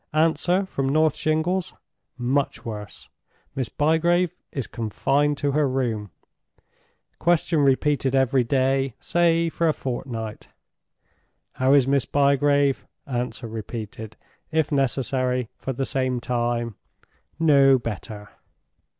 [0.13, 1.75] Answer from North Shingles:
[2.17, 3.09] 'Much worse:
[3.53, 6.09] Miss Bygrave is confined to her room.'
[7.19, 10.47] Question repeated every day, say for a fortnight:
[11.51, 14.17] 'How is Miss Bygrave?' Answer repeated,
[14.51, 16.77] if necessary, for the same time:
[17.37, 18.29] 'No better.